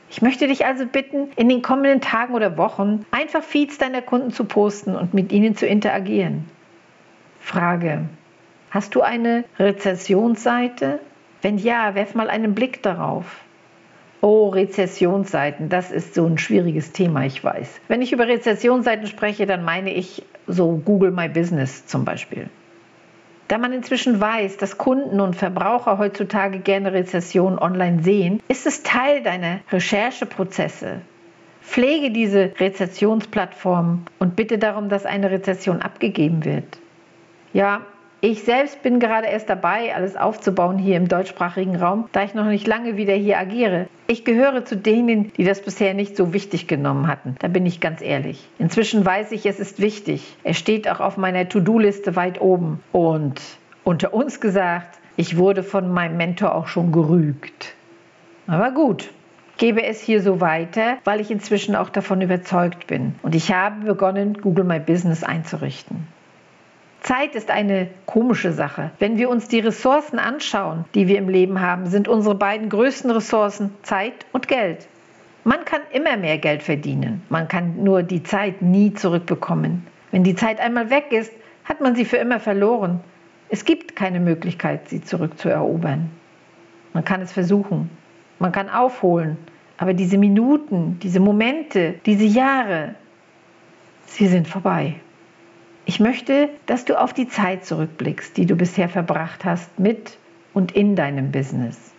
Ich 0.08 0.22
möchte 0.22 0.46
dich 0.46 0.64
also 0.64 0.86
bitten, 0.86 1.28
in 1.36 1.50
den 1.50 1.60
kommenden 1.60 2.00
Tagen 2.00 2.32
oder 2.32 2.56
Wochen 2.56 3.04
einfach 3.10 3.42
Feeds 3.42 3.76
deiner 3.76 4.00
Kunden 4.00 4.30
zu 4.30 4.46
posten 4.46 4.96
und 4.96 5.12
mit 5.12 5.32
ihnen 5.32 5.54
zu 5.54 5.66
interagieren. 5.66 6.48
Frage. 7.40 8.08
Hast 8.72 8.94
du 8.94 9.02
eine 9.02 9.44
Rezessionsseite? 9.58 10.98
Wenn 11.42 11.58
ja, 11.58 11.94
werf 11.94 12.14
mal 12.14 12.30
einen 12.30 12.54
Blick 12.54 12.82
darauf. 12.82 13.26
Oh, 14.22 14.48
Rezessionsseiten, 14.48 15.68
das 15.68 15.90
ist 15.90 16.14
so 16.14 16.24
ein 16.24 16.38
schwieriges 16.38 16.92
Thema, 16.92 17.26
ich 17.26 17.44
weiß. 17.44 17.80
Wenn 17.88 18.00
ich 18.00 18.12
über 18.12 18.26
Rezessionsseiten 18.26 19.08
spreche, 19.08 19.44
dann 19.44 19.62
meine 19.62 19.92
ich 19.92 20.24
so 20.46 20.80
Google 20.82 21.10
My 21.10 21.28
Business 21.28 21.84
zum 21.84 22.06
Beispiel. 22.06 22.48
Da 23.48 23.58
man 23.58 23.74
inzwischen 23.74 24.18
weiß, 24.18 24.56
dass 24.56 24.78
Kunden 24.78 25.20
und 25.20 25.36
Verbraucher 25.36 25.98
heutzutage 25.98 26.60
gerne 26.60 26.94
Rezessionen 26.94 27.58
online 27.58 28.02
sehen, 28.02 28.40
ist 28.48 28.66
es 28.66 28.82
Teil 28.82 29.22
deiner 29.22 29.60
Rechercheprozesse. 29.70 31.02
Pflege 31.60 32.10
diese 32.10 32.52
Rezessionsplattform 32.58 34.06
und 34.18 34.34
bitte 34.34 34.56
darum, 34.56 34.88
dass 34.88 35.04
eine 35.04 35.30
Rezession 35.30 35.82
abgegeben 35.82 36.46
wird. 36.46 36.78
Ja, 37.52 37.82
ich 38.24 38.44
selbst 38.44 38.84
bin 38.84 39.00
gerade 39.00 39.26
erst 39.26 39.50
dabei, 39.50 39.92
alles 39.96 40.16
aufzubauen 40.16 40.78
hier 40.78 40.96
im 40.96 41.08
deutschsprachigen 41.08 41.74
Raum, 41.74 42.08
da 42.12 42.22
ich 42.22 42.34
noch 42.34 42.44
nicht 42.44 42.68
lange 42.68 42.96
wieder 42.96 43.14
hier 43.14 43.36
agiere. 43.36 43.88
Ich 44.06 44.24
gehöre 44.24 44.64
zu 44.64 44.76
denen, 44.76 45.32
die 45.32 45.42
das 45.42 45.60
bisher 45.60 45.92
nicht 45.92 46.16
so 46.16 46.32
wichtig 46.32 46.68
genommen 46.68 47.08
hatten. 47.08 47.34
Da 47.40 47.48
bin 47.48 47.66
ich 47.66 47.80
ganz 47.80 48.00
ehrlich. 48.00 48.48
Inzwischen 48.60 49.04
weiß 49.04 49.32
ich, 49.32 49.44
es 49.44 49.58
ist 49.58 49.80
wichtig. 49.80 50.36
Es 50.44 50.56
steht 50.56 50.88
auch 50.88 51.00
auf 51.00 51.16
meiner 51.16 51.48
To-Do-Liste 51.48 52.14
weit 52.14 52.40
oben. 52.40 52.80
Und 52.92 53.40
unter 53.82 54.14
uns 54.14 54.40
gesagt, 54.40 55.00
ich 55.16 55.36
wurde 55.36 55.64
von 55.64 55.92
meinem 55.92 56.16
Mentor 56.16 56.54
auch 56.54 56.68
schon 56.68 56.92
gerügt. 56.92 57.74
Aber 58.46 58.70
gut, 58.70 59.10
gebe 59.56 59.82
es 59.82 60.00
hier 60.00 60.22
so 60.22 60.40
weiter, 60.40 60.98
weil 61.02 61.20
ich 61.20 61.32
inzwischen 61.32 61.74
auch 61.74 61.88
davon 61.88 62.20
überzeugt 62.20 62.86
bin. 62.86 63.16
Und 63.22 63.34
ich 63.34 63.52
habe 63.52 63.84
begonnen, 63.84 64.34
Google 64.34 64.64
My 64.64 64.78
Business 64.78 65.24
einzurichten. 65.24 66.06
Zeit 67.02 67.34
ist 67.34 67.50
eine 67.50 67.88
komische 68.06 68.52
Sache. 68.52 68.92
Wenn 69.00 69.18
wir 69.18 69.28
uns 69.28 69.48
die 69.48 69.58
Ressourcen 69.58 70.20
anschauen, 70.20 70.84
die 70.94 71.08
wir 71.08 71.18
im 71.18 71.28
Leben 71.28 71.60
haben, 71.60 71.86
sind 71.86 72.06
unsere 72.06 72.36
beiden 72.36 72.68
größten 72.68 73.10
Ressourcen 73.10 73.74
Zeit 73.82 74.24
und 74.30 74.46
Geld. 74.46 74.86
Man 75.42 75.64
kann 75.64 75.80
immer 75.92 76.16
mehr 76.16 76.38
Geld 76.38 76.62
verdienen. 76.62 77.22
Man 77.28 77.48
kann 77.48 77.82
nur 77.82 78.04
die 78.04 78.22
Zeit 78.22 78.62
nie 78.62 78.94
zurückbekommen. 78.94 79.84
Wenn 80.12 80.22
die 80.22 80.36
Zeit 80.36 80.60
einmal 80.60 80.90
weg 80.90 81.06
ist, 81.10 81.32
hat 81.64 81.80
man 81.80 81.96
sie 81.96 82.04
für 82.04 82.18
immer 82.18 82.38
verloren. 82.38 83.00
Es 83.48 83.64
gibt 83.64 83.96
keine 83.96 84.20
Möglichkeit, 84.20 84.88
sie 84.88 85.02
zurückzuerobern. 85.02 86.08
Man 86.92 87.04
kann 87.04 87.20
es 87.20 87.32
versuchen. 87.32 87.90
Man 88.38 88.52
kann 88.52 88.70
aufholen. 88.70 89.36
Aber 89.76 89.92
diese 89.92 90.18
Minuten, 90.18 91.00
diese 91.02 91.18
Momente, 91.18 91.94
diese 92.06 92.24
Jahre, 92.24 92.94
sie 94.06 94.28
sind 94.28 94.46
vorbei. 94.46 94.94
Ich 95.84 95.98
möchte, 95.98 96.48
dass 96.66 96.84
du 96.84 97.00
auf 97.00 97.12
die 97.12 97.28
Zeit 97.28 97.64
zurückblickst, 97.64 98.36
die 98.36 98.46
du 98.46 98.54
bisher 98.54 98.88
verbracht 98.88 99.44
hast 99.44 99.78
mit 99.78 100.18
und 100.54 100.72
in 100.72 100.94
deinem 100.94 101.32
Business. 101.32 101.92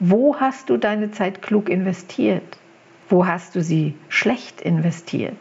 Wo 0.00 0.40
hast 0.40 0.70
du 0.70 0.76
deine 0.76 1.12
Zeit 1.12 1.42
klug 1.42 1.68
investiert? 1.68 2.58
Wo 3.08 3.26
hast 3.26 3.54
du 3.54 3.62
sie 3.62 3.94
schlecht 4.08 4.60
investiert? 4.60 5.36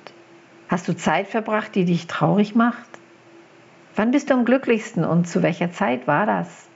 Hast 0.68 0.88
du 0.88 0.96
Zeit 0.96 1.28
verbracht, 1.28 1.74
die 1.74 1.86
dich 1.86 2.06
traurig 2.06 2.54
macht? 2.54 2.88
Wann 3.96 4.12
bist 4.12 4.30
du 4.30 4.36
am 4.36 4.46
glücklichsten 4.46 5.04
und 5.04 5.28
zu 5.28 5.42
welcher 5.42 5.72
Zeit 5.72 6.06
war 6.08 6.26
das? 6.26 6.68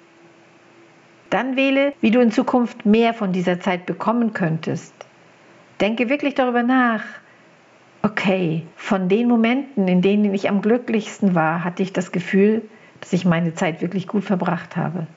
Dann 1.29 1.55
wähle, 1.55 1.93
wie 2.01 2.11
du 2.11 2.19
in 2.19 2.31
Zukunft 2.31 2.85
mehr 2.85 3.13
von 3.13 3.31
dieser 3.31 3.59
Zeit 3.59 3.85
bekommen 3.85 4.33
könntest. 4.33 4.93
Denke 5.81 6.09
wirklich 6.09 6.33
darüber 6.35 6.63
nach, 6.63 7.03
okay, 8.05 8.61
von 8.75 9.09
den 9.09 9.27
Momenten, 9.27 9.87
in 9.87 10.01
denen 10.01 10.31
ich 10.31 10.47
am 10.47 10.61
glücklichsten 10.61 11.33
war, 11.33 11.63
hatte 11.63 11.81
ich 11.81 11.91
das 11.91 12.11
Gefühl, 12.11 12.61
dass 13.01 13.11
ich 13.13 13.25
meine 13.25 13.55
Zeit 13.55 13.81
wirklich 13.81 14.07
gut 14.07 14.23
verbracht 14.23 14.77
habe. 14.77 15.07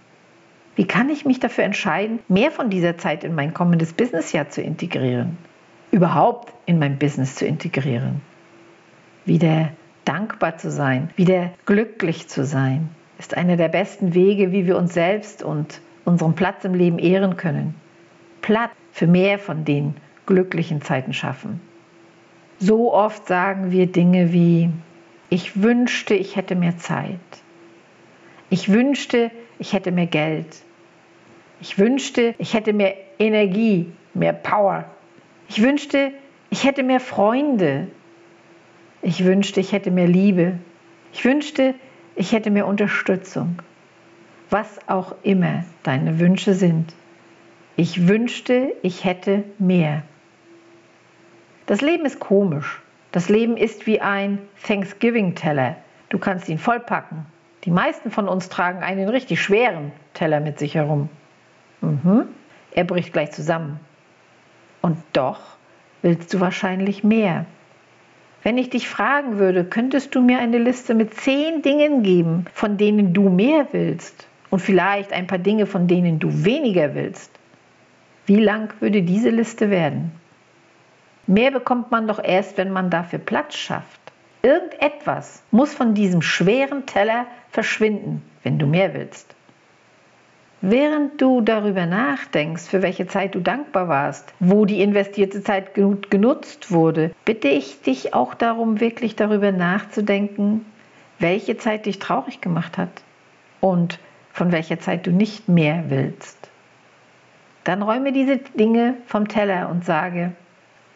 Wie 0.75 0.87
kann 0.87 1.11
ich 1.11 1.27
mich 1.27 1.39
dafür 1.39 1.65
entscheiden, 1.65 2.21
mehr 2.29 2.51
von 2.51 2.71
dieser 2.71 2.97
Zeit 2.97 3.25
in 3.25 3.35
mein 3.35 3.53
kommendes 3.53 3.93
Businessjahr 3.93 4.49
zu 4.49 4.63
integrieren? 4.63 5.37
Überhaupt 5.91 6.55
in 6.65 6.79
mein 6.79 6.99
Business 6.99 7.35
zu 7.35 7.47
integrieren? 7.47 8.23
Wieder 9.27 9.71
dankbar 10.07 10.57
zu 10.57 10.71
sein, 10.71 11.11
wieder 11.17 11.51
glücklich 11.67 12.29
zu 12.29 12.45
sein, 12.45 12.89
ist 13.19 13.37
einer 13.37 13.57
der 13.57 13.69
besten 13.69 14.15
Wege, 14.15 14.51
wie 14.53 14.67
wir 14.67 14.79
uns 14.79 14.95
selbst 14.95 15.43
und 15.43 15.83
unseren 16.07 16.35
Platz 16.35 16.65
im 16.65 16.73
Leben 16.73 16.99
ehren 16.99 17.37
können. 17.37 17.75
Platz 18.41 18.73
für 18.93 19.07
mehr 19.07 19.39
von 19.39 19.67
den 19.67 19.95
glücklichen 20.25 20.81
Zeiten 20.81 21.13
schaffen. 21.13 21.61
So 22.61 22.93
oft 22.93 23.29
sagen 23.29 23.71
wir 23.71 23.87
Dinge 23.87 24.33
wie, 24.33 24.71
ich 25.31 25.63
wünschte, 25.63 26.15
ich 26.15 26.35
hätte 26.35 26.57
mehr 26.57 26.77
Zeit. 26.77 27.21
Ich 28.51 28.73
wünschte, 28.73 29.31
ich 29.61 29.75
hätte 29.75 29.93
mehr 29.93 30.07
Geld. 30.07 30.57
Ich 31.61 31.79
wünschte, 31.79 32.35
ich 32.39 32.55
hätte 32.55 32.73
mehr 32.73 32.95
Energie, 33.21 33.93
mehr 34.15 34.33
Power. 34.33 34.87
Ich 35.49 35.63
wünschte, 35.63 36.13
ich 36.51 36.65
hätte 36.65 36.83
mehr 36.83 37.01
Freunde. 37.01 37.89
Ich 39.03 39.25
wünschte, 39.25 39.61
ich 39.61 39.73
hätte 39.73 39.93
mehr 39.93 40.09
Liebe. 40.09 40.59
Ich 41.13 41.25
wünschte, 41.25 41.75
ich 42.17 42.33
hätte 42.33 42.51
mehr 42.51 42.67
Unterstützung. 42.67 43.59
Was 44.51 44.79
auch 44.89 45.15
immer 45.23 45.65
deine 45.85 46.19
Wünsche 46.19 46.55
sind. 46.55 46.93
Ich 47.77 48.09
wünschte, 48.09 48.75
ich 48.83 49.05
hätte 49.05 49.45
mehr. 49.59 50.03
Das 51.69 51.83
Leben 51.83 52.07
ist 52.07 52.19
komisch. 52.19 52.81
Das 53.13 53.29
Leben 53.29 53.59
ist 53.59 53.87
wie 53.87 54.01
ein 54.01 54.39
Thanksgiving-Teller. 54.67 55.77
Du 56.09 56.17
kannst 56.19 56.49
ihn 56.49 56.57
vollpacken. 56.57 57.27
Die 57.65 57.71
meisten 57.71 58.11
von 58.11 58.27
uns 58.27 58.49
tragen 58.49 58.83
einen 58.83 59.07
richtig 59.11 59.43
schweren 59.43 59.93
Teller 60.15 60.41
mit 60.41 60.59
sich 60.59 60.77
herum. 60.77 61.11
Mhm. 61.83 62.25
Er 62.73 62.85
bricht 62.85 63.13
gleich 63.13 63.33
zusammen. 63.33 63.79
Und 64.81 64.97
doch 65.13 65.41
willst 66.01 66.33
du 66.33 66.41
wahrscheinlich 66.41 67.05
mehr. 67.05 67.45
Wenn 68.43 68.57
ich 68.57 68.71
dich 68.71 68.89
fragen 68.89 69.37
würde, 69.39 69.63
könntest 69.63 70.15
du 70.15 70.23
mir 70.23 70.39
eine 70.39 70.57
Liste 70.57 70.95
mit 70.95 71.13
zehn 71.13 71.61
Dingen 71.61 72.03
geben, 72.03 72.47
von 72.55 72.79
denen 72.79 73.13
du 73.13 73.29
mehr 73.29 73.69
willst 73.73 74.27
und 74.49 74.61
vielleicht 74.61 75.13
ein 75.13 75.27
paar 75.27 75.37
Dinge, 75.37 75.67
von 75.67 75.87
denen 75.87 76.19
du 76.19 76.47
weniger 76.47 76.95
willst? 76.95 77.31
Wie 78.25 78.41
lang 78.41 78.73
würde 78.81 79.03
diese 79.03 79.29
Liste 79.29 79.69
werden? 79.69 80.13
Mehr 81.29 81.53
bekommt 81.53 81.93
man 81.93 82.09
doch 82.09 82.19
erst, 82.23 82.59
wenn 82.59 82.73
man 82.73 82.91
dafür 82.91 83.21
Platz 83.21 83.55
schafft. 83.55 84.01
Irgendetwas 84.43 85.45
muss 85.53 85.73
von 85.73 85.95
diesem 85.95 86.23
schweren 86.23 86.87
Teller 86.87 87.27
verschwinden, 87.51 88.23
wenn 88.43 88.59
du 88.59 88.67
mehr 88.67 88.95
willst. 88.95 89.37
Während 90.61 91.21
du 91.21 91.41
darüber 91.41 91.87
nachdenkst, 91.87 92.67
für 92.67 92.83
welche 92.83 93.07
Zeit 93.07 93.37
du 93.37 93.41
dankbar 93.41 93.87
warst, 93.87 94.35
wo 94.41 94.65
die 94.65 94.83
investierte 94.83 95.45
Zeit 95.45 95.75
genutzt 95.75 96.73
wurde, 96.73 97.13
bitte 97.25 97.47
ich 97.47 97.83
dich 97.83 98.13
auch 98.13 98.35
darum, 98.35 98.81
wirklich 98.81 99.15
darüber 99.15 99.53
nachzudenken, 99.53 100.67
welche 101.21 101.57
Zeit 101.57 101.87
dich 101.87 102.01
traurig 102.01 102.41
gemacht 102.41 102.77
hat 102.77 103.05
und 103.61 104.01
von 104.33 104.51
welcher 104.51 104.81
Zeit 104.81 105.07
du 105.07 105.13
nicht 105.13 105.49
mehr 105.49 105.85
willst 105.91 106.49
dann 107.69 107.83
räume 107.83 108.13
diese 108.13 108.39
Dinge 108.39 108.95
vom 109.05 109.29
Teller 109.29 109.69
und 109.69 109.85
sage, 109.85 110.33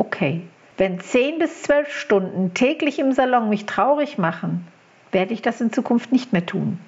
okay, 0.02 0.40
wenn 0.78 0.99
10 0.99 1.38
bis 1.38 1.62
12 1.62 1.92
Stunden 1.92 2.54
täglich 2.54 2.99
im 2.99 3.12
Salon 3.12 3.49
mich 3.49 3.66
traurig 3.66 4.18
machen, 4.18 4.66
werde 5.12 5.32
ich 5.32 5.42
das 5.42 5.61
in 5.61 5.73
Zukunft 5.73 6.11
nicht 6.11 6.32
mehr 6.32 6.44
tun. 6.44 6.80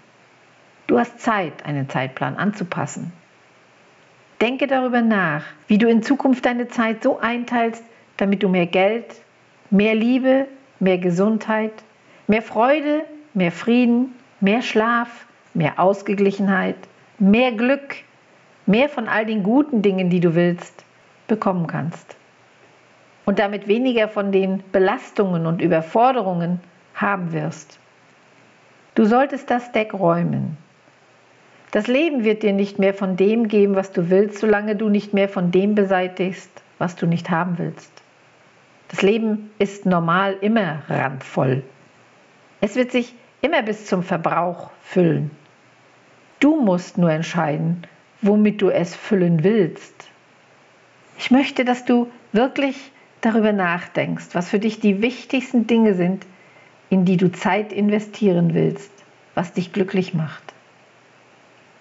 Du 0.88 0.98
hast 0.98 1.20
Zeit, 1.20 1.64
einen 1.64 1.88
Zeitplan 1.88 2.36
anzupassen. 2.36 3.12
Denke 4.40 4.66
darüber 4.66 5.00
nach, 5.00 5.44
wie 5.68 5.78
du 5.78 5.88
in 5.88 6.02
Zukunft 6.02 6.44
deine 6.44 6.66
Zeit 6.66 7.04
so 7.04 7.20
einteilst, 7.20 7.84
damit 8.16 8.42
du 8.42 8.48
mehr 8.48 8.66
Geld, 8.66 9.06
mehr 9.70 9.94
Liebe, 9.94 10.48
mehr 10.80 10.98
Gesundheit, 10.98 11.84
mehr 12.26 12.42
Freude, 12.42 13.04
mehr 13.32 13.52
Frieden, 13.52 14.16
mehr 14.40 14.60
Schlaf, 14.60 15.26
mehr 15.54 15.78
Ausgeglichenheit, 15.78 16.76
mehr 17.20 17.52
Glück, 17.52 17.94
mehr 18.66 18.88
von 18.88 19.06
all 19.06 19.24
den 19.24 19.44
guten 19.44 19.82
Dingen, 19.82 20.10
die 20.10 20.20
du 20.20 20.34
willst, 20.34 20.84
bekommen 21.28 21.68
kannst. 21.68 22.16
Und 23.24 23.38
damit 23.38 23.68
weniger 23.68 24.08
von 24.08 24.32
den 24.32 24.62
Belastungen 24.70 25.46
und 25.46 25.62
Überforderungen 25.62 26.60
haben 26.94 27.32
wirst. 27.32 27.78
Du 28.94 29.04
solltest 29.04 29.50
das 29.50 29.72
Deck 29.72 29.94
räumen. 29.94 30.56
Das 31.70 31.88
Leben 31.88 32.22
wird 32.22 32.44
dir 32.44 32.52
nicht 32.52 32.78
mehr 32.78 32.94
von 32.94 33.16
dem 33.16 33.48
geben, 33.48 33.74
was 33.74 33.90
du 33.90 34.08
willst, 34.08 34.38
solange 34.38 34.76
du 34.76 34.88
nicht 34.88 35.12
mehr 35.12 35.28
von 35.28 35.50
dem 35.50 35.74
beseitigst, 35.74 36.62
was 36.78 36.94
du 36.94 37.06
nicht 37.06 37.30
haben 37.30 37.58
willst. 37.58 37.90
Das 38.88 39.02
Leben 39.02 39.50
ist 39.58 39.86
normal 39.86 40.36
immer 40.40 40.82
randvoll. 40.88 41.64
Es 42.60 42.76
wird 42.76 42.92
sich 42.92 43.14
immer 43.40 43.62
bis 43.62 43.86
zum 43.86 44.04
Verbrauch 44.04 44.70
füllen. 44.82 45.32
Du 46.38 46.60
musst 46.60 46.96
nur 46.96 47.10
entscheiden, 47.10 47.86
womit 48.22 48.62
du 48.62 48.68
es 48.68 48.94
füllen 48.94 49.42
willst. 49.42 50.08
Ich 51.18 51.30
möchte, 51.30 51.64
dass 51.64 51.84
du 51.84 52.10
wirklich 52.32 52.92
darüber 53.24 53.52
nachdenkst, 53.52 54.28
was 54.32 54.48
für 54.48 54.58
dich 54.58 54.80
die 54.80 55.02
wichtigsten 55.02 55.66
Dinge 55.66 55.94
sind, 55.94 56.26
in 56.90 57.04
die 57.04 57.16
du 57.16 57.32
Zeit 57.32 57.72
investieren 57.72 58.54
willst, 58.54 58.92
was 59.34 59.52
dich 59.52 59.72
glücklich 59.72 60.14
macht. 60.14 60.42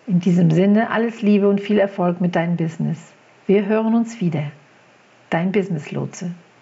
In 0.07 0.19
diesem 0.19 0.51
Sinne 0.51 0.89
alles 0.89 1.21
Liebe 1.21 1.47
und 1.47 1.61
viel 1.61 1.79
Erfolg 1.79 2.19
mit 2.19 2.35
deinem 2.35 2.57
Business. 2.57 3.13
Wir 3.47 3.65
hören 3.65 3.95
uns 3.95 4.19
wieder. 4.19 4.51
Dein 5.29 5.51
Business 5.51 5.91
Lotse. 5.91 6.31